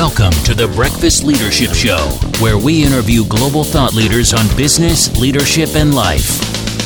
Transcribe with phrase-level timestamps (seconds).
[0.00, 1.98] Welcome to the Breakfast Leadership Show,
[2.42, 6.40] where we interview global thought leaders on business, leadership, and life.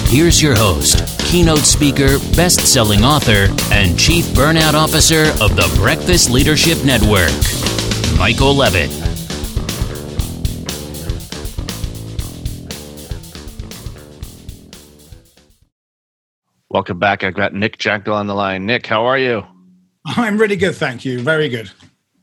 [0.09, 6.29] Here's your host, keynote speaker, best selling author, and chief burnout officer of the Breakfast
[6.29, 7.31] Leadership Network,
[8.19, 8.91] Michael Levitt.
[16.69, 17.23] Welcome back.
[17.23, 18.67] I've got Nick Jankel on the line.
[18.67, 19.45] Nick, how are you?
[20.05, 21.21] I'm really good, thank you.
[21.21, 21.71] Very good.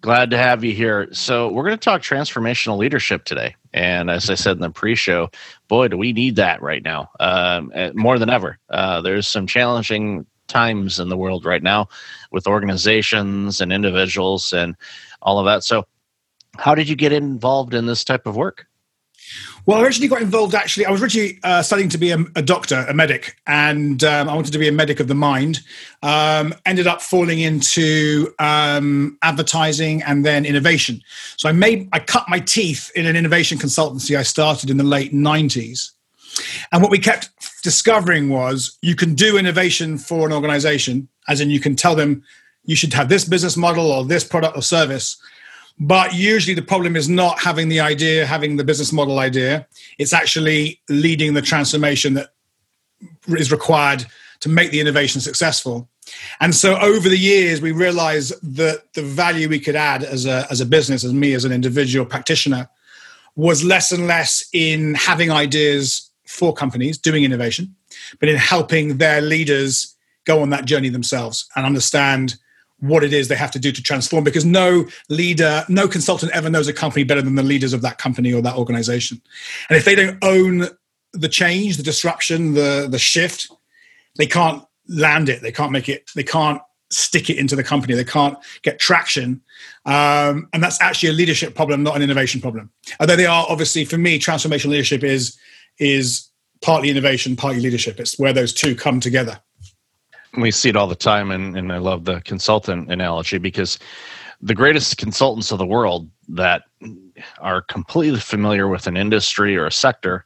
[0.02, 1.08] Glad to have you here.
[1.12, 3.56] So, we're going to talk transformational leadership today.
[3.72, 5.30] And as I said in the pre show,
[5.68, 8.58] boy, do we need that right now um, eh, more than ever.
[8.70, 11.88] Uh, there's some challenging times in the world right now
[12.32, 14.76] with organizations and individuals and
[15.22, 15.64] all of that.
[15.64, 15.86] So,
[16.58, 18.66] how did you get involved in this type of work?
[19.66, 20.56] Well, I originally got involved.
[20.56, 24.28] Actually, I was originally uh, studying to be a, a doctor, a medic, and um,
[24.28, 25.60] I wanted to be a medic of the mind.
[26.02, 31.02] Um, ended up falling into um, advertising and then innovation.
[31.38, 34.84] So I made, I cut my teeth in an innovation consultancy I started in the
[34.84, 35.92] late '90s.
[36.72, 37.30] And what we kept
[37.62, 42.24] discovering was you can do innovation for an organization, as in you can tell them
[42.64, 45.22] you should have this business model or this product or service
[45.80, 49.68] but usually the problem is not having the idea, having the business model idea.
[49.98, 52.34] It's actually leading the transformation that
[53.28, 54.06] is required
[54.42, 55.90] to make the innovation successful.
[56.40, 60.46] And so over the years, we realized that the value we could add as a,
[60.50, 62.70] as a business, as me as an individual practitioner,
[63.36, 67.76] was less and less in having ideas for companies doing innovation,
[68.20, 72.36] but in helping their leaders go on that journey themselves and understand
[72.82, 76.50] what it is they have to do to transform because no leader no consultant ever
[76.50, 79.22] knows a company better than the leaders of that company or that organization.
[79.70, 80.68] And if they don't own
[81.14, 83.52] the change the disruption the the shift
[84.18, 85.42] they can't land it.
[85.42, 87.94] They can't make it they can't stick it into the company.
[87.94, 89.42] They can't get traction.
[89.86, 92.72] Um, and that's actually a leadership problem not an innovation problem.
[93.00, 95.38] Although they are obviously for me transformational leadership is
[95.78, 96.28] is
[96.62, 98.00] partly innovation partly leadership.
[98.00, 99.40] It's where those two come together
[100.38, 103.78] we see it all the time and, and i love the consultant analogy because
[104.42, 106.64] the greatest consultants of the world that
[107.40, 110.26] are completely familiar with an industry or a sector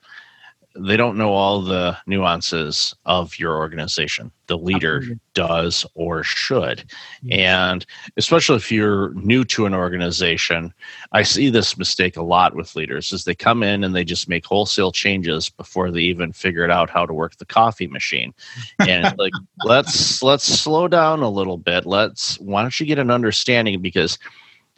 [0.78, 4.32] they don't know all the nuances of your organization.
[4.48, 5.20] The leader Absolutely.
[5.34, 6.80] does or should.
[6.80, 7.32] Mm-hmm.
[7.32, 7.86] And
[8.18, 10.74] especially if you're new to an organization,
[11.14, 14.28] I see this mistake a lot with leaders is they come in and they just
[14.28, 18.34] make wholesale changes before they even figured out how to work the coffee machine.
[18.80, 19.34] And like
[19.64, 21.86] let's let's slow down a little bit.
[21.86, 24.20] Let's why don't you get an understanding because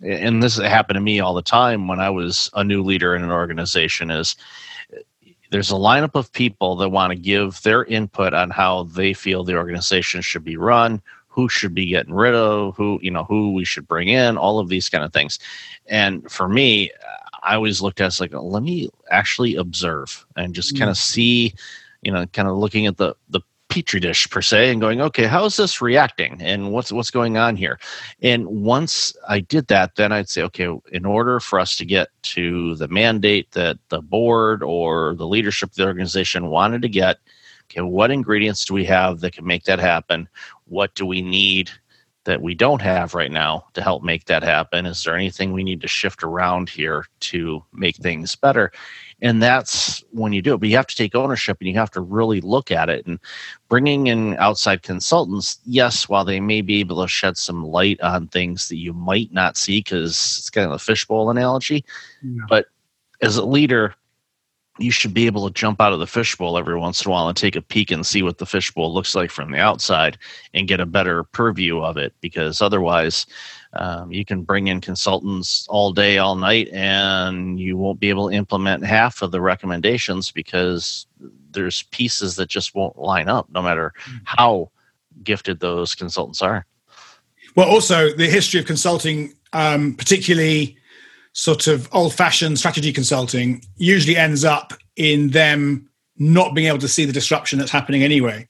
[0.03, 3.23] and this happened to me all the time when I was a new leader in
[3.23, 4.35] an organization is
[5.49, 9.43] there's a lineup of people that want to give their input on how they feel
[9.43, 13.53] the organization should be run who should be getting rid of who you know who
[13.53, 15.39] we should bring in all of these kind of things
[15.87, 16.91] and for me
[17.43, 20.79] i always looked at it as like let me actually observe and just mm.
[20.79, 21.53] kind of see
[22.01, 23.41] you know kind of looking at the the
[23.77, 27.37] petri dish per se and going okay how is this reacting and what's what's going
[27.37, 27.77] on here
[28.23, 32.07] and once i did that then i'd say okay in order for us to get
[32.23, 37.17] to the mandate that the board or the leadership of the organization wanted to get
[37.65, 40.27] okay what ingredients do we have that can make that happen
[40.65, 41.69] what do we need
[42.23, 44.85] that we don't have right now to help make that happen?
[44.85, 48.73] Is there anything we need to shift around here to make things better?
[49.21, 50.57] And that's when you do it.
[50.59, 53.07] But you have to take ownership and you have to really look at it.
[53.07, 53.19] And
[53.67, 58.27] bringing in outside consultants, yes, while they may be able to shed some light on
[58.27, 61.83] things that you might not see, because it's kind of a fishbowl analogy.
[62.23, 62.43] Yeah.
[62.47, 62.67] But
[63.21, 63.95] as a leader,
[64.79, 67.27] you should be able to jump out of the fishbowl every once in a while
[67.27, 70.17] and take a peek and see what the fishbowl looks like from the outside
[70.53, 73.25] and get a better purview of it because otherwise
[73.73, 78.29] um, you can bring in consultants all day all night and you won't be able
[78.29, 81.07] to implement half of the recommendations because
[81.51, 84.17] there's pieces that just won't line up no matter mm-hmm.
[84.23, 84.69] how
[85.23, 86.65] gifted those consultants are
[87.55, 90.77] well also the history of consulting um, particularly
[91.37, 95.87] sort of old fashioned strategy consulting usually ends up in them
[96.17, 98.47] not being able to see the disruption that's happening anyway,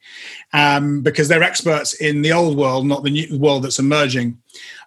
[0.54, 4.38] um, because they're experts in the old world, not the new world that's emerging.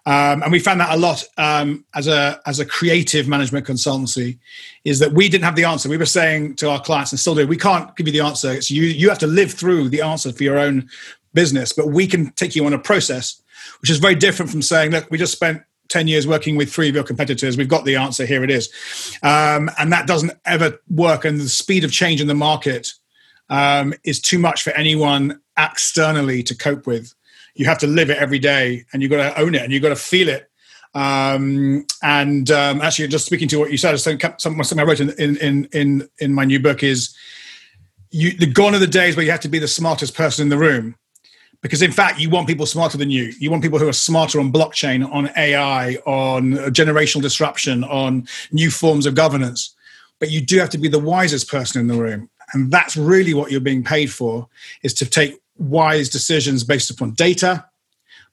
[0.07, 4.39] Um, and we found that a lot um, as a as a creative management consultancy,
[4.83, 5.87] is that we didn't have the answer.
[5.87, 8.51] We were saying to our clients, and still do, we can't give you the answer.
[8.51, 8.81] It's you.
[8.81, 10.89] You have to live through the answer for your own
[11.35, 13.43] business, but we can take you on a process,
[13.79, 16.89] which is very different from saying, look, we just spent 10 years working with three
[16.89, 17.57] of your competitors.
[17.57, 18.25] We've got the answer.
[18.25, 18.69] Here it is.
[19.21, 21.25] Um, and that doesn't ever work.
[21.25, 22.93] And the speed of change in the market
[23.49, 27.13] um, is too much for anyone externally to cope with.
[27.55, 29.83] You have to live it every day and you've got to own it and you've
[29.83, 30.49] got to feel it.
[30.93, 35.11] Um, and um, actually, just speaking to what you said, something, something I wrote in,
[35.11, 37.15] in in in my new book is
[38.09, 40.49] you, the gone are the days where you have to be the smartest person in
[40.49, 40.95] the room
[41.61, 43.33] because in fact you want people smarter than you.
[43.39, 48.71] You want people who are smarter on blockchain on ai on generational disruption on new
[48.71, 49.75] forms of governance.
[50.19, 52.29] But you do have to be the wisest person in the room.
[52.53, 54.47] And that's really what you're being paid for
[54.83, 57.65] is to take wise decisions based upon data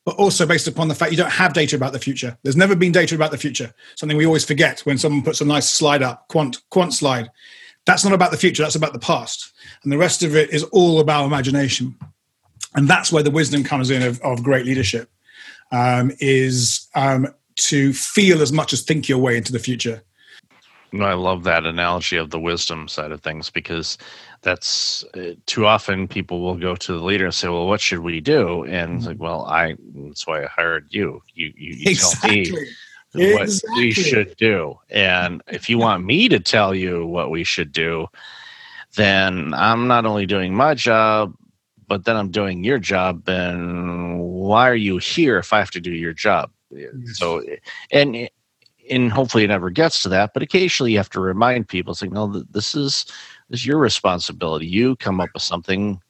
[0.05, 2.35] but also based upon the fact you don't have data about the future.
[2.43, 3.75] There's never been data about the future.
[3.95, 7.31] Something we always forget when someone puts a nice slide up quant quant slide.
[7.85, 9.53] That's not about the future that's about the past.
[9.83, 11.95] And the rest of it is all about imagination
[12.75, 15.11] and that's where the wisdom comes in of, of great leadership
[15.73, 17.27] um, is um,
[17.57, 20.03] to feel as much as think your way into the future
[20.95, 23.99] I love that analogy of the wisdom side of things because
[24.41, 27.99] that's uh, too often people will go to the leader and say, "Well, what should
[27.99, 31.23] we do?" And it's like, "Well, I that's why I hired you.
[31.35, 32.47] You you, you exactly.
[32.47, 33.85] tell me what exactly.
[33.85, 34.79] we should do.
[34.91, 38.07] And if you want me to tell you what we should do,
[38.97, 41.35] then I'm not only doing my job,
[41.89, 45.81] but then I'm doing your job, then why are you here if I have to
[45.81, 46.51] do your job?
[47.15, 47.43] So,
[47.91, 48.29] and
[48.91, 52.13] and hopefully it never gets to that, but occasionally you have to remind people, saying,
[52.13, 53.07] "No, this is
[53.51, 54.67] this is your responsibility.
[54.67, 56.01] You come up with something,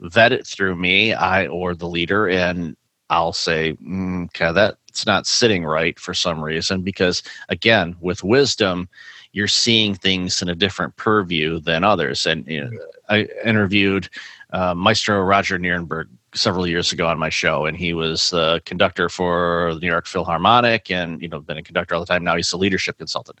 [0.00, 2.76] vet it through me, I or the leader, and
[3.10, 8.88] I'll say, mm, okay, that's not sitting right for some reason." Because again, with wisdom,
[9.32, 12.26] you're seeing things in a different purview than others.
[12.26, 12.70] And you know,
[13.08, 14.08] I interviewed
[14.52, 19.08] uh, Maestro Roger Nierenberg several years ago on my show, and he was the conductor
[19.08, 22.24] for the New York Philharmonic, and you know, been a conductor all the time.
[22.24, 23.38] Now he's a leadership consultant.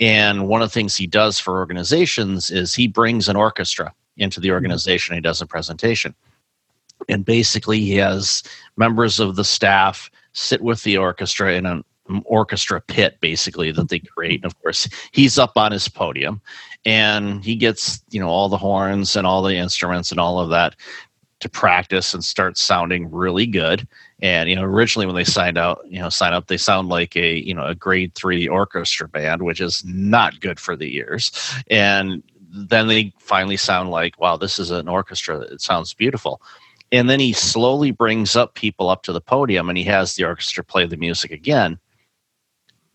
[0.00, 4.40] And one of the things he does for organizations is he brings an orchestra into
[4.40, 5.14] the organization.
[5.14, 6.14] He does a presentation,
[7.08, 8.42] and basically he has
[8.76, 11.84] members of the staff sit with the orchestra in an
[12.24, 14.42] orchestra pit basically that they create.
[14.42, 16.40] And of course he's up on his podium
[16.84, 20.50] and he gets you know all the horns and all the instruments and all of
[20.50, 20.76] that
[21.40, 23.86] to practice and start sounding really good.
[24.20, 27.16] And you know originally when they signed out you know sign up they sound like
[27.16, 31.30] a you know a grade three orchestra band which is not good for the ears.
[31.70, 32.22] And
[32.54, 36.42] then they finally sound like wow this is an orchestra it sounds beautiful.
[36.90, 40.24] And then he slowly brings up people up to the podium and he has the
[40.24, 41.78] orchestra play the music again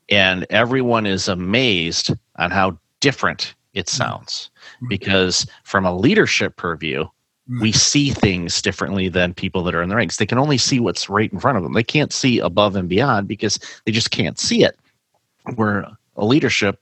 [0.09, 3.89] and everyone is amazed on how different it mm.
[3.89, 4.49] sounds
[4.81, 4.89] mm.
[4.89, 7.03] because from a leadership purview
[7.49, 7.61] mm.
[7.61, 10.79] we see things differently than people that are in the ranks they can only see
[10.79, 14.11] what's right in front of them they can't see above and beyond because they just
[14.11, 14.77] can't see it
[15.55, 16.81] where a leadership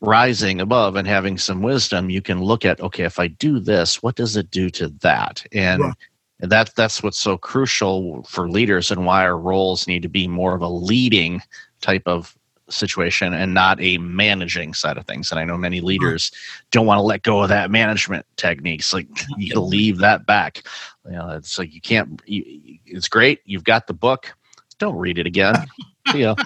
[0.00, 4.02] rising above and having some wisdom you can look at okay if i do this
[4.02, 5.92] what does it do to that and yeah.
[6.40, 10.26] And that that's what's so crucial for leaders and why our roles need to be
[10.28, 11.40] more of a leading
[11.84, 12.36] type of
[12.70, 15.30] situation and not a managing side of things.
[15.30, 16.32] And I know many leaders
[16.70, 18.92] don't want to let go of that management techniques.
[18.92, 20.62] Like you leave that back.
[21.04, 22.22] You know, it's like you can't.
[22.26, 23.40] You, it's great.
[23.44, 24.34] You've got the book.
[24.78, 25.54] Don't read it again.
[26.14, 26.36] you know,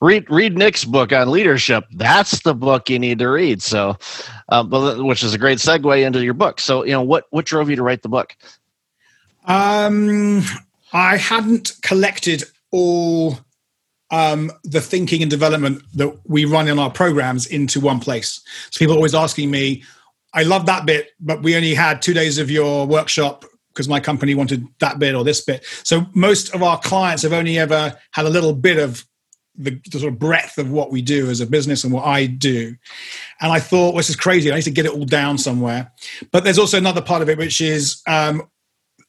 [0.00, 1.84] read read Nick's book on leadership.
[1.92, 3.62] That's the book you need to read.
[3.62, 3.96] So,
[4.48, 6.60] um, but which is a great segue into your book.
[6.60, 8.34] So, you know, what what drove you to write the book?
[9.44, 10.42] Um,
[10.92, 13.38] I hadn't collected all
[14.10, 18.40] um, the thinking and development that we run in our programs into one place.
[18.70, 19.82] So people are always asking me,
[20.32, 24.00] I love that bit, but we only had two days of your workshop because my
[24.00, 25.64] company wanted that bit or this bit.
[25.82, 29.04] So most of our clients have only ever had a little bit of
[29.54, 32.26] the, the, sort of breadth of what we do as a business and what I
[32.26, 32.74] do.
[33.40, 34.50] And I thought, well, this is crazy.
[34.50, 35.92] I need to get it all down somewhere.
[36.32, 38.42] But there's also another part of it, which is um,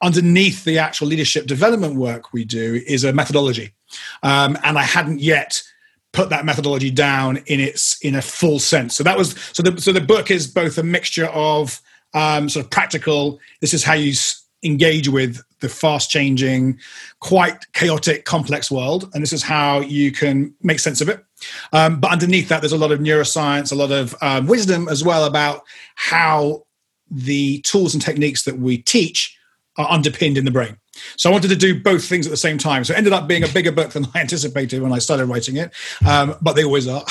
[0.01, 3.74] underneath the actual leadership development work we do is a methodology.
[4.24, 5.62] Um, and I hadn't yet
[6.13, 8.96] put that methodology down in its in a full sense.
[8.96, 11.82] So that was so the so the book is both a mixture of
[12.13, 13.39] um, sort of practical.
[13.62, 14.13] This is how you
[14.63, 16.79] engage with the fast changing,
[17.20, 21.24] quite chaotic, complex world, and this is how you can make sense of it.
[21.74, 25.03] Um, but underneath that, there's a lot of neuroscience, a lot of um, wisdom as
[25.03, 25.63] well about
[25.96, 26.63] how
[27.10, 29.38] the tools and techniques that we teach
[29.77, 30.77] are underpinned in the brain.
[31.16, 32.84] So I wanted to do both things at the same time.
[32.84, 35.58] So it ended up being a bigger book than I anticipated when I started writing
[35.58, 35.74] it,
[36.08, 37.06] um, but they always are.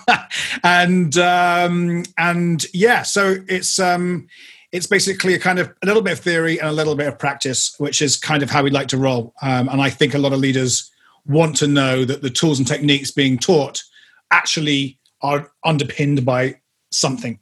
[0.62, 4.28] and um, and yeah, so it's um,
[4.72, 7.18] it's basically a kind of a little bit of theory and a little bit of
[7.18, 9.34] practice, which is kind of how we like to roll.
[9.42, 10.90] Um, and I think a lot of leaders
[11.26, 13.82] want to know that the tools and techniques being taught
[14.30, 16.60] actually are underpinned by
[16.92, 17.39] something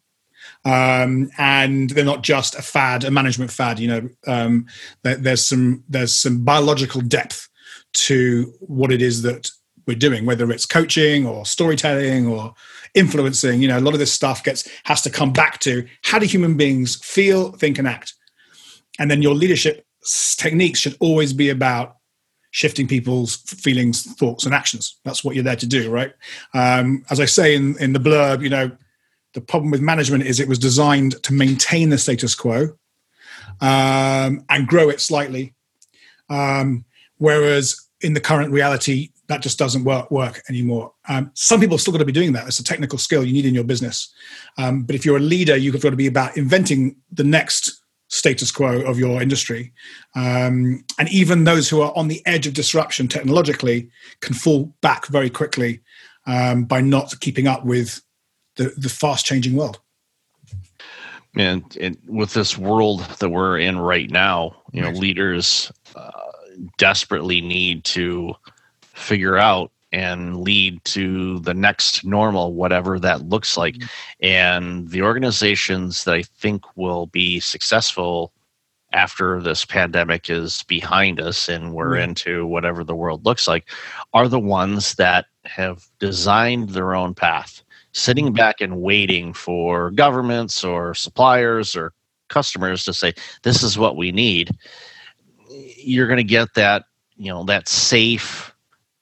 [0.68, 3.78] um, and they're not just a fad, a management fad.
[3.78, 4.66] You know, um,
[5.02, 7.48] there's some there's some biological depth
[7.94, 9.50] to what it is that
[9.86, 12.54] we're doing, whether it's coaching or storytelling or
[12.94, 13.62] influencing.
[13.62, 16.26] You know, a lot of this stuff gets has to come back to how do
[16.26, 18.12] human beings feel, think, and act,
[18.98, 19.86] and then your leadership
[20.36, 21.96] techniques should always be about
[22.50, 24.98] shifting people's feelings, thoughts, and actions.
[25.04, 26.12] That's what you're there to do, right?
[26.52, 28.70] Um, as I say in in the blurb, you know,
[29.38, 32.76] the problem with management is it was designed to maintain the status quo
[33.60, 35.54] um, and grow it slightly.
[36.28, 36.84] Um,
[37.18, 40.92] whereas in the current reality, that just doesn't work work anymore.
[41.08, 42.48] Um, some people are still going to be doing that.
[42.48, 44.12] It's a technical skill you need in your business.
[44.56, 48.50] Um, but if you're a leader, you've got to be about inventing the next status
[48.50, 49.72] quo of your industry.
[50.16, 53.88] Um, and even those who are on the edge of disruption technologically
[54.20, 55.80] can fall back very quickly
[56.26, 58.00] um, by not keeping up with
[58.58, 59.80] the, the fast changing world
[61.36, 64.96] and, and, with this world that we're in right now, you know, right.
[64.96, 66.10] leaders uh,
[66.76, 68.34] desperately need to
[68.80, 73.74] figure out and lead to the next normal, whatever that looks like.
[73.74, 74.26] Mm-hmm.
[74.26, 78.32] And the organizations that I think will be successful
[78.92, 82.10] after this pandemic is behind us and we're mm-hmm.
[82.10, 83.70] into whatever the world looks like
[84.14, 87.62] are the ones that have designed their own path
[87.98, 88.34] sitting mm-hmm.
[88.34, 91.92] back and waiting for governments or suppliers or
[92.28, 93.12] customers to say
[93.42, 94.56] this is what we need
[95.50, 96.84] you're going to get that
[97.16, 98.54] you know that safe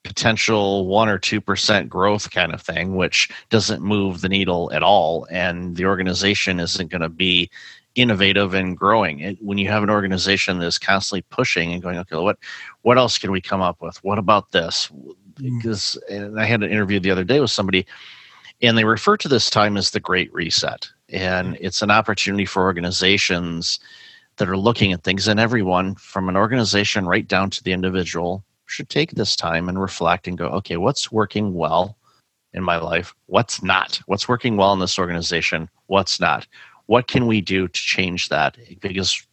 [0.05, 5.27] potential 1 or 2% growth kind of thing which doesn't move the needle at all
[5.31, 7.51] and the organization isn't going to be
[7.97, 12.17] innovative and growing it, when you have an organization that's constantly pushing and going okay
[12.17, 12.39] what
[12.83, 15.57] what else can we come up with what about this mm.
[15.59, 17.85] because and i had an interview the other day with somebody
[18.63, 20.89] and they refer to this time as the Great Reset.
[21.09, 21.65] And mm-hmm.
[21.65, 23.79] it's an opportunity for organizations
[24.37, 28.45] that are looking at things, and everyone from an organization right down to the individual
[28.67, 31.97] should take this time and reflect and go, okay, what's working well
[32.53, 33.15] in my life?
[33.27, 34.01] What's not?
[34.07, 35.71] What's working well in this organization?
[35.87, 36.47] What's not?
[36.87, 38.59] What can we do to change that?
[38.81, 39.27] Because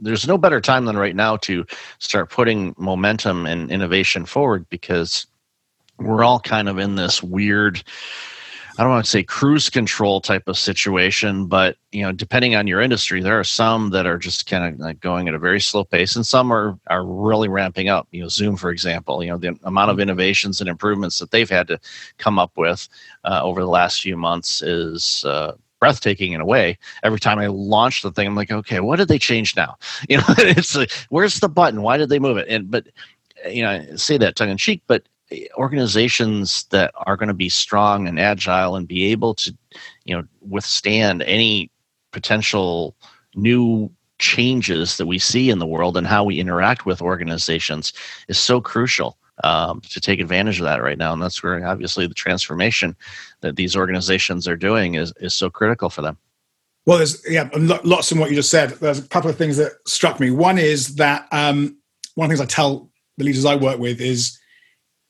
[0.00, 1.66] there's no better time than right now to
[1.98, 5.26] start putting momentum and innovation forward because
[5.98, 7.82] we're all kind of in this weird
[8.78, 12.66] I don't want to say cruise control type of situation, but you know, depending on
[12.66, 15.60] your industry, there are some that are just kind of like going at a very
[15.60, 18.06] slow pace, and some are are really ramping up.
[18.10, 21.48] You know, Zoom, for example, you know, the amount of innovations and improvements that they've
[21.48, 21.80] had to
[22.18, 22.86] come up with
[23.24, 25.24] uh, over the last few months is.
[25.24, 26.78] Uh, breathtaking in a way.
[27.02, 29.76] Every time I launch the thing, I'm like, okay, what did they change now?
[30.08, 31.82] You know, it's like, where's the button?
[31.82, 32.48] Why did they move it?
[32.48, 32.86] And but
[33.46, 35.02] you know, I say that tongue in cheek, but
[35.54, 39.56] organizations that are going to be strong and agile and be able to
[40.04, 41.70] you know withstand any
[42.12, 42.96] potential
[43.34, 47.92] new changes that we see in the world and how we interact with organizations
[48.28, 51.12] is so crucial um, to take advantage of that right now.
[51.12, 52.96] And that's where obviously the transformation
[53.42, 56.16] that these organizations are doing is, is so critical for them.
[56.86, 58.70] Well there's yeah lots in what you just said.
[58.70, 60.30] There's a couple of things that struck me.
[60.30, 61.76] One is that um,
[62.14, 64.38] one of the things i tell the leaders i work with is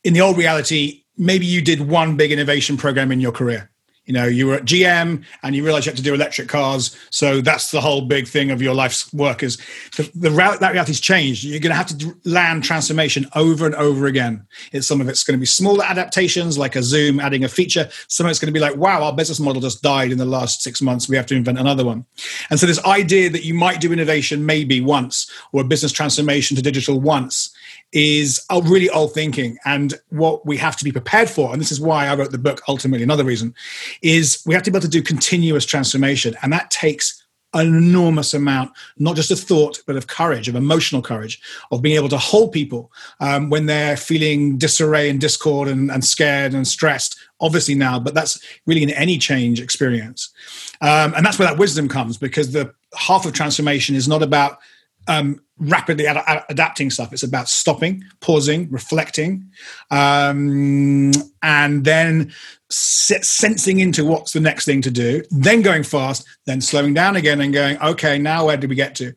[0.06, 3.68] in the old reality, maybe you did one big innovation program in your career.
[4.04, 6.96] You know, you were at GM and you realized you had to do electric cars.
[7.10, 9.56] So that's the whole big thing of your life's work is
[9.96, 11.42] the, the that reality's changed.
[11.42, 14.46] You're going to have to land transformation over and over again.
[14.70, 17.88] It's some of it's going to be smaller adaptations like a Zoom adding a feature.
[18.06, 20.24] Some of it's going to be like, wow, our business model just died in the
[20.24, 21.08] last six months.
[21.08, 22.04] We have to invent another one.
[22.48, 26.54] And so this idea that you might do innovation maybe once or a business transformation
[26.54, 27.55] to digital once
[27.92, 29.56] is really old thinking.
[29.64, 32.38] And what we have to be prepared for, and this is why I wrote the
[32.38, 33.54] book ultimately, another reason,
[34.02, 36.36] is we have to be able to do continuous transformation.
[36.42, 37.22] And that takes
[37.54, 41.40] an enormous amount, not just of thought, but of courage, of emotional courage,
[41.70, 46.04] of being able to hold people um, when they're feeling disarray and discord and, and,
[46.04, 50.30] scared and stressed, obviously now, but that's really in any change experience.
[50.82, 54.58] Um, and that's where that wisdom comes because the half of transformation is not about
[55.08, 57.12] um, rapidly ad- ad- adapting stuff.
[57.12, 59.50] It's about stopping, pausing, reflecting,
[59.90, 62.32] um, and then
[62.68, 67.40] sensing into what's the next thing to do, then going fast, then slowing down again
[67.40, 69.14] and going, okay, now where did we get to?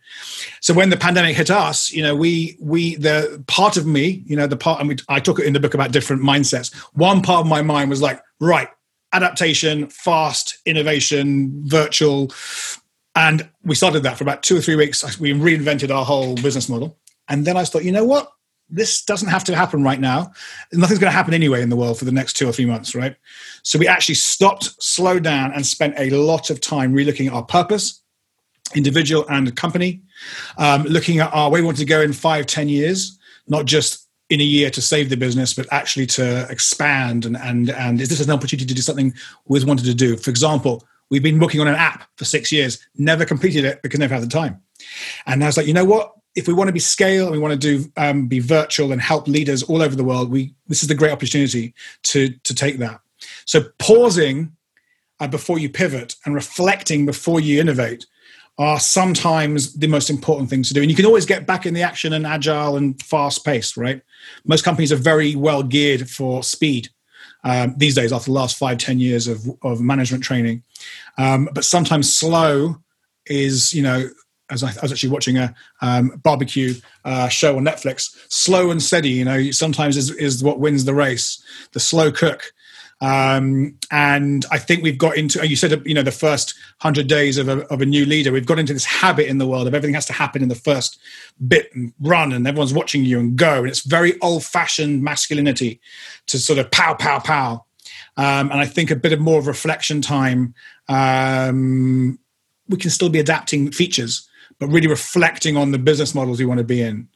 [0.62, 4.36] So when the pandemic hit us, you know, we we the part of me, you
[4.36, 6.74] know, the part, and we, I it in the book about different mindsets.
[6.94, 8.70] One part of my mind was like, right,
[9.14, 12.32] adaptation, fast, innovation, virtual,
[13.20, 15.20] and we started that for about two or three weeks.
[15.20, 16.98] We reinvented our whole business model.
[17.28, 18.32] And then I thought, you know what?
[18.70, 20.32] This doesn't have to happen right now.
[20.72, 22.96] Nothing's going to happen anyway in the world for the next two or three months,
[22.96, 23.18] right?
[23.62, 27.44] So we actually stopped, slowed down, and spent a lot of time relooking at our
[27.44, 28.02] purpose,
[28.74, 30.02] individual and company,
[30.58, 34.08] um, looking at our way we want to go in five, ten years, not just
[34.30, 38.08] in a year to save the business, but actually to expand and and and is
[38.08, 39.08] this an opportunity to do something
[39.46, 40.16] we always wanted to do?
[40.16, 44.00] For example, we've been working on an app for six years, never completed it because
[44.00, 44.62] never had the time.
[45.26, 46.14] And I was like, you know what?
[46.36, 49.02] If we want to be scale and we want to do um, be virtual and
[49.02, 51.74] help leaders all over the world, we this is the great opportunity
[52.04, 53.02] to to take that.
[53.46, 54.56] So pausing
[55.20, 58.06] uh, before you pivot and reflecting before you innovate
[58.58, 60.82] are sometimes the most important things to do.
[60.82, 64.02] And you can always get back in the action and agile and fast paced, right?
[64.46, 66.90] Most companies are very well geared for speed
[67.46, 70.62] um, these days after the last five, ten years of, of management training.
[71.18, 72.78] Um, but sometimes slow
[73.26, 74.10] is, you know,
[74.50, 76.74] as I, I was actually watching a um, barbecue
[77.06, 80.94] uh, show on Netflix, slow and steady, you know, sometimes is, is what wins the
[80.94, 81.44] race.
[81.74, 82.52] The slow cook
[83.02, 87.38] um, and I think we've got into, you said, you know, the first 100 days
[87.38, 89.74] of a, of a new leader, we've got into this habit in the world of
[89.74, 91.00] everything has to happen in the first
[91.48, 93.60] bit and run, and everyone's watching you and go.
[93.60, 95.80] And it's very old fashioned masculinity
[96.28, 97.66] to sort of pow, pow, pow.
[98.20, 100.54] Um, and I think a bit of more of reflection time,
[100.90, 102.20] um,
[102.68, 104.28] we can still be adapting features,
[104.60, 107.08] but really reflecting on the business models we want to be in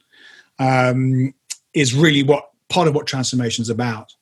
[0.58, 1.34] um,
[1.74, 4.14] is really what part of what transformation is about.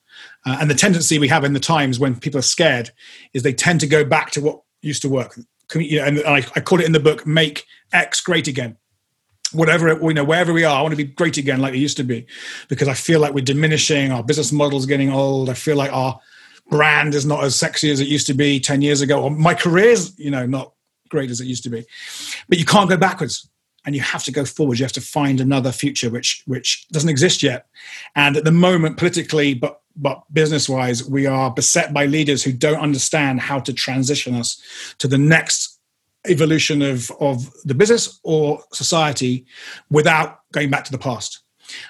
[0.44, 2.90] Uh, and the tendency we have in the times when people are scared
[3.32, 5.38] is they tend to go back to what used to work.
[5.76, 8.76] You know, and I, I call it in the book, make X great again.
[9.52, 11.98] Whatever, you know, wherever we are, I want to be great again like it used
[11.98, 12.26] to be
[12.66, 15.48] because I feel like we're diminishing, our business model's getting old.
[15.48, 16.18] I feel like our
[16.70, 19.22] brand is not as sexy as it used to be 10 years ago.
[19.22, 20.72] Or my career's, you know, not
[21.08, 21.84] great as it used to be.
[22.48, 23.48] But you can't go backwards
[23.84, 24.78] and you have to go forward.
[24.78, 27.66] You have to find another future which which doesn't exist yet.
[28.14, 32.52] And at the moment, politically, but but business wise, we are beset by leaders who
[32.52, 34.62] don't understand how to transition us
[34.98, 35.78] to the next
[36.26, 39.44] evolution of, of the business or society
[39.90, 41.40] without going back to the past.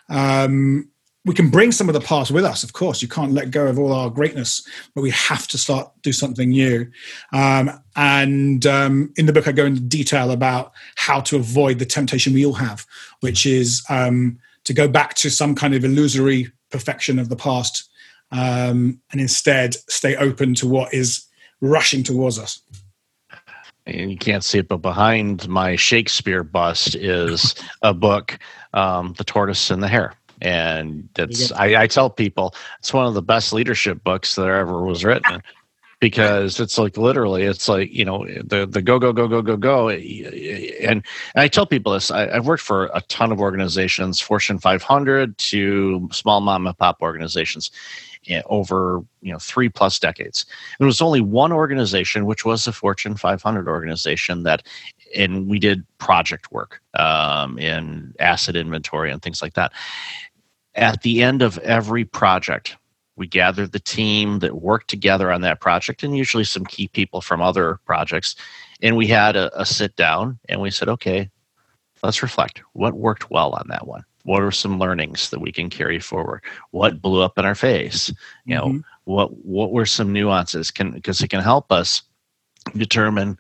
[0.08, 0.90] Um,
[1.24, 3.00] we can bring some of the past with us, of course.
[3.00, 6.50] You can't let go of all our greatness, but we have to start do something
[6.50, 6.90] new.
[7.32, 11.87] Um, and um, in the book, I go into detail about how to avoid the
[11.87, 12.87] temptation we all have,
[13.20, 17.88] which is um, to go back to some kind of illusory perfection of the past
[18.32, 21.26] um, and instead stay open to what is
[21.61, 22.61] rushing towards us.
[23.87, 28.38] And you can't see it, but behind my Shakespeare bust is a book,
[28.74, 30.14] um, The Tortoise and the Hare.
[30.42, 34.83] And that's I, I tell people it's one of the best leadership books that ever
[34.83, 35.40] was written
[36.00, 39.57] because it's like literally it's like you know the the go go go go go
[39.57, 40.05] go and,
[40.83, 41.05] and
[41.37, 46.09] I tell people this I, have worked for a ton of organizations Fortune 500 to
[46.11, 47.70] small mom and pop organizations
[48.46, 50.46] over you know three plus decades.
[50.78, 54.66] There was only one organization, which was the Fortune 500 organization, that
[55.16, 59.72] and we did project work um, in asset inventory and things like that.
[60.74, 62.76] At the end of every project,
[63.16, 67.20] we gather the team that worked together on that project, and usually some key people
[67.20, 68.37] from other projects,
[68.80, 71.30] and we had a, a sit down and we said, okay,
[72.02, 72.62] let's reflect.
[72.72, 74.04] What worked well on that one?
[74.24, 78.12] what are some learnings that we can carry forward what blew up in our face
[78.44, 78.78] you know mm-hmm.
[79.04, 82.02] what what were some nuances can because it can help us
[82.76, 83.38] determine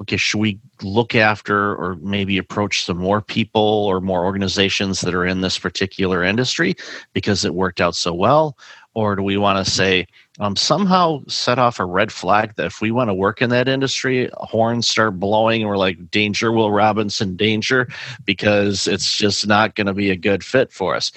[0.00, 5.14] okay should we look after or maybe approach some more people or more organizations that
[5.14, 6.74] are in this particular industry
[7.12, 8.56] because it worked out so well
[8.96, 10.06] or do we want to say
[10.38, 13.68] um, somehow set off a red flag that if we want to work in that
[13.68, 17.88] industry, horns start blowing and we're like, danger, Will Robinson, danger,
[18.24, 21.12] because it's just not going to be a good fit for us.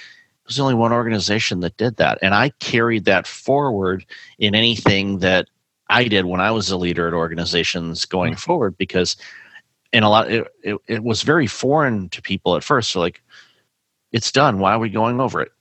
[0.46, 2.18] There's only one organization that did that.
[2.22, 4.06] And I carried that forward
[4.40, 5.48] in anything that
[5.90, 8.40] I did when I was a leader at organizations going mm-hmm.
[8.40, 9.18] forward because
[9.92, 12.92] in a lot it, it, it was very foreign to people at first.
[12.92, 13.22] So like,
[14.12, 14.60] it's done.
[14.60, 15.52] Why are we going over it?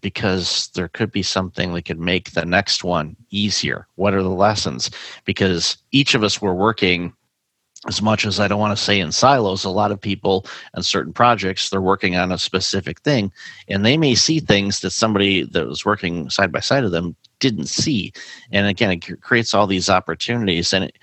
[0.00, 3.86] because there could be something that could make the next one easier.
[3.96, 4.90] What are the lessons?
[5.24, 7.12] Because each of us were working
[7.88, 10.86] as much as I don't want to say in silos, a lot of people and
[10.86, 13.32] certain projects, they're working on a specific thing
[13.68, 17.16] and they may see things that somebody that was working side by side of them
[17.42, 18.12] didn't see.
[18.50, 20.72] And again, it creates all these opportunities.
[20.72, 20.96] And it,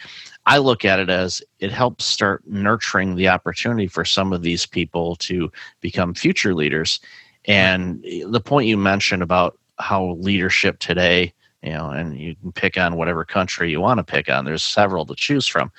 [0.47, 4.65] I look at it as it helps start nurturing the opportunity for some of these
[4.65, 6.99] people to become future leaders
[7.45, 12.77] and the point you mentioned about how leadership today, you know, and you can pick
[12.77, 15.71] on whatever country you want to pick on, there's several to choose from,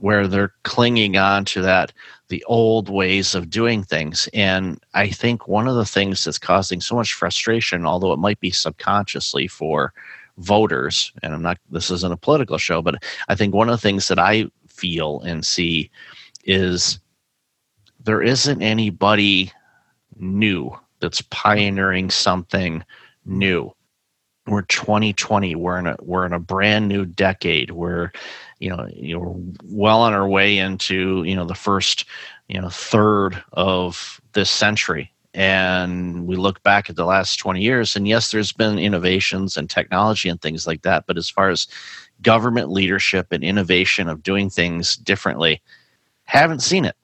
[0.00, 1.92] where they're clinging on to that,
[2.32, 4.26] the old ways of doing things.
[4.32, 8.40] And I think one of the things that's causing so much frustration, although it might
[8.40, 9.92] be subconsciously for
[10.38, 13.82] voters, and I'm not, this isn't a political show, but I think one of the
[13.82, 15.90] things that I feel and see
[16.44, 16.98] is
[18.02, 19.52] there isn't anybody
[20.16, 22.82] new that's pioneering something
[23.26, 23.70] new.
[24.46, 25.54] We're 2020.
[25.54, 27.72] We're in a we're in a brand new decade.
[27.72, 28.10] We're
[28.62, 32.04] you know you're well on our way into you know the first
[32.48, 35.12] you know third of this century.
[35.34, 39.68] And we look back at the last 20 years and yes there's been innovations and
[39.68, 41.06] technology and things like that.
[41.06, 41.66] But as far as
[42.20, 45.60] government leadership and innovation of doing things differently
[46.24, 46.96] haven't seen it.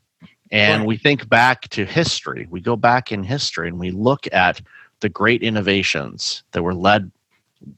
[0.51, 2.47] And we think back to history.
[2.51, 4.61] We go back in history and we look at
[5.01, 7.11] the great innovations that were led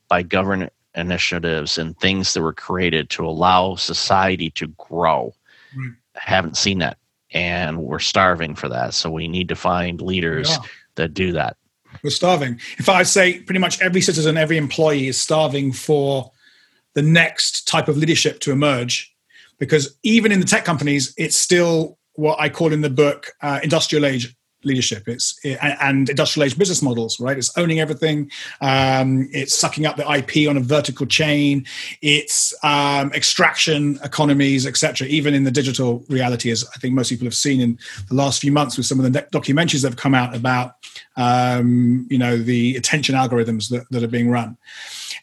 [0.09, 5.35] by government initiatives and things that were created to allow society to grow
[5.76, 5.92] right.
[6.14, 6.98] haven't seen that
[7.33, 8.94] and we're starving for that.
[8.94, 10.57] So we need to find leaders
[10.96, 11.57] that do that.
[12.03, 12.61] We're starving.
[12.79, 16.31] If I say pretty much every citizen, every employee is starving for
[16.94, 19.14] the next type of leadership to emerge,
[19.59, 23.61] because even in the tech companies, it's still what I call in the book uh,
[23.62, 25.09] industrial age leadership.
[25.09, 27.37] It's and industrial age business models right?
[27.37, 28.31] It's owning everything.
[28.61, 31.66] Um, it's sucking up the ip on a vertical chain.
[32.03, 37.27] It's um, extraction economies etc even in the digital reality as i think most people
[37.27, 40.14] have seen in the last few months with some of the documentaries that have come
[40.14, 40.77] out about
[41.16, 44.57] um, you know the attention algorithms that, that are being run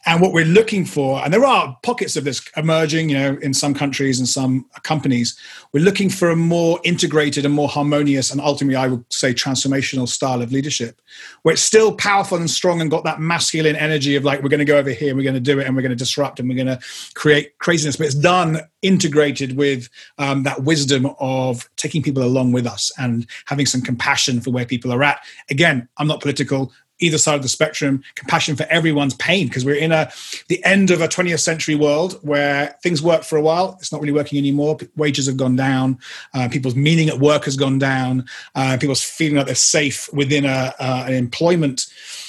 [0.06, 3.54] and what we're looking for, and there are pockets of this emerging, you know, in
[3.54, 5.38] some countries and some companies,
[5.72, 10.08] we're looking for a more integrated and more harmonious and ultimately, I would say, transformational
[10.08, 11.00] style of leadership,
[11.42, 14.58] where it's still powerful and strong and got that masculine energy of like, we're going
[14.58, 16.48] to go over here, we're going to do it, and we're going to disrupt, and
[16.48, 16.80] we're going to
[17.14, 17.96] create craziness.
[17.96, 23.26] But it's done integrated with um, that wisdom of taking people along with us and
[23.46, 25.20] having some compassion for where people are at.
[25.50, 29.76] Again, I'm not political either side of the spectrum, compassion for everyone's pain because we're
[29.76, 30.10] in a
[30.48, 33.76] the end of a 20th century world where things work for a while.
[33.80, 34.78] It's not really working anymore.
[34.96, 35.98] Wages have gone down.
[36.34, 38.26] Uh, people's meaning at work has gone down.
[38.54, 41.86] Uh, people's feeling that they're safe within a, uh, an employment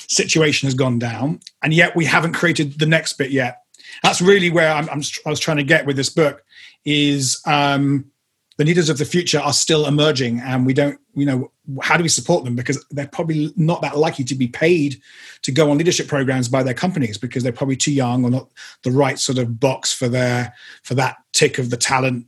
[0.08, 1.40] situation has gone down.
[1.62, 3.64] And yet we haven't created the next bit yet.
[4.04, 6.44] That's really where I'm, I'm i was trying to get with this book
[6.86, 8.06] is um,
[8.60, 11.50] the leaders of the future are still emerging and we don't you know
[11.82, 12.56] how do we support them?
[12.56, 15.02] Because they're probably not that likely to be paid
[15.44, 18.50] to go on leadership programs by their companies because they're probably too young or not
[18.84, 22.28] the right sort of box for their for that tick of the talent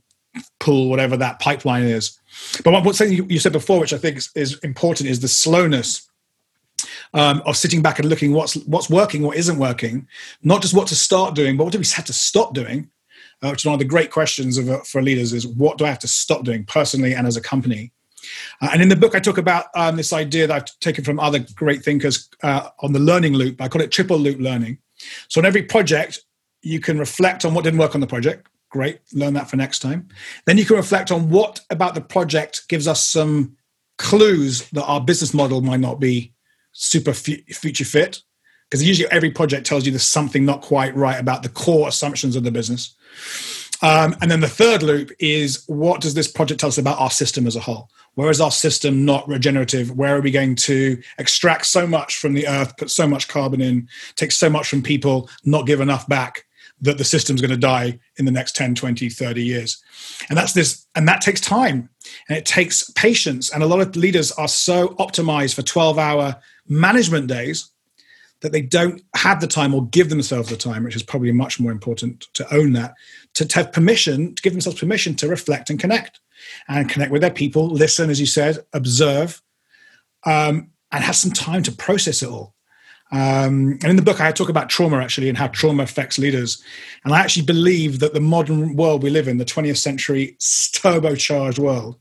[0.58, 2.18] pool whatever that pipeline is.
[2.64, 6.08] But one thing you said before which i think is, is important is the slowness
[7.12, 10.08] um, of sitting back and looking what's what's working what isn't working
[10.42, 12.88] not just what to start doing but what do we have to stop doing
[13.42, 15.84] uh, which is one of the great questions of, uh, for leaders is what do
[15.84, 17.92] I have to stop doing personally and as a company?
[18.60, 21.18] Uh, and in the book, I talk about um, this idea that I've taken from
[21.18, 23.60] other great thinkers uh, on the learning loop.
[23.60, 24.78] I call it triple loop learning.
[25.28, 26.22] So, on every project,
[26.62, 28.48] you can reflect on what didn't work on the project.
[28.70, 30.08] Great, learn that for next time.
[30.46, 33.56] Then you can reflect on what about the project gives us some
[33.98, 36.32] clues that our business model might not be
[36.72, 38.22] super future fit.
[38.70, 42.36] Because usually every project tells you there's something not quite right about the core assumptions
[42.36, 42.96] of the business.
[43.82, 47.10] Um, and then the third loop is what does this project tell us about our
[47.10, 47.90] system as a whole?
[48.14, 49.90] Where is our system not regenerative?
[49.90, 53.60] Where are we going to extract so much from the earth, put so much carbon
[53.60, 56.44] in, take so much from people, not give enough back
[56.80, 59.82] that the system's going to die in the next 10, 20, 30 years?
[60.28, 61.88] And that's this, and that takes time
[62.28, 63.50] and it takes patience.
[63.50, 66.36] And a lot of leaders are so optimized for 12 hour
[66.68, 67.70] management days
[68.42, 71.58] that they don't have the time or give themselves the time, which is probably much
[71.58, 72.94] more important to own that,
[73.34, 76.20] to, to have permission, to give themselves permission to reflect and connect
[76.68, 79.40] and connect with their people, listen, as you said, observe,
[80.24, 82.54] um, and have some time to process it all.
[83.12, 86.62] Um, and in the book, I talk about trauma actually and how trauma affects leaders.
[87.04, 91.58] And I actually believe that the modern world we live in, the 20th century turbocharged
[91.58, 91.98] world,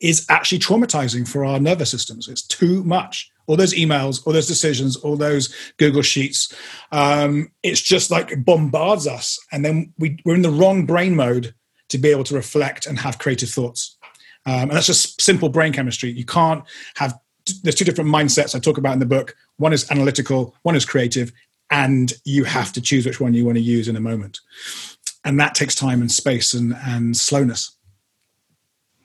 [0.00, 2.28] is actually traumatizing for our nervous systems.
[2.28, 6.54] It's too much all those emails, all those decisions, all those Google Sheets.
[6.92, 9.38] Um, it's just like it bombards us.
[9.52, 11.54] And then we, we're in the wrong brain mode
[11.88, 13.96] to be able to reflect and have creative thoughts.
[14.46, 16.10] Um, and that's just simple brain chemistry.
[16.10, 16.64] You can't
[16.96, 17.18] have,
[17.62, 19.36] there's two different mindsets I talk about in the book.
[19.56, 21.32] One is analytical, one is creative,
[21.70, 24.40] and you have to choose which one you want to use in a moment.
[25.24, 27.76] And that takes time and space and, and slowness.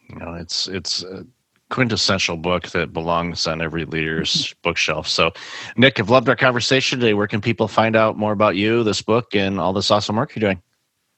[0.10, 1.24] You know, it's, it's, uh
[1.69, 5.08] quintessential book that belongs on every leader's bookshelf.
[5.08, 5.32] So,
[5.78, 7.13] Nick, I've loved our conversation today.
[7.13, 10.36] Where can people find out more about you, this book, and all this awesome work
[10.36, 10.62] you're doing?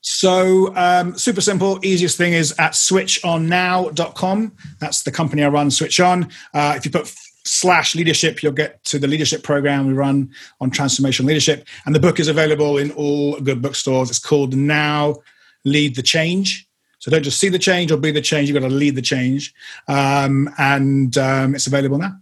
[0.01, 1.79] So, um, super simple.
[1.83, 4.55] Easiest thing is at switchonnow.com.
[4.79, 6.27] That's the company I run, Switch On.
[6.53, 7.13] Uh, if you put
[7.45, 11.67] slash leadership, you'll get to the leadership program we run on transformation leadership.
[11.85, 14.09] And the book is available in all good bookstores.
[14.09, 15.17] It's called Now
[15.65, 16.67] Lead the Change.
[17.01, 18.47] So don't just see the change or be the change.
[18.47, 19.55] You've got to lead the change.
[19.87, 22.15] Um, and um, it's available now.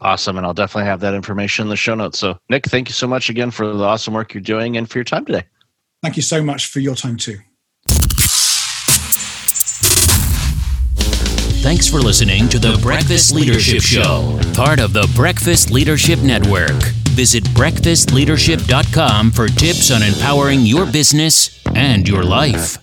[0.00, 0.36] Awesome.
[0.36, 2.18] And I'll definitely have that information in the show notes.
[2.18, 4.98] So, Nick, thank you so much again for the awesome work you're doing and for
[4.98, 5.44] your time today.
[6.02, 7.38] Thank you so much for your time too.
[11.60, 16.82] Thanks for listening to the Breakfast Leadership Show, part of the Breakfast Leadership Network.
[17.10, 22.78] Visit breakfastleadership.com for tips on empowering your business and your life.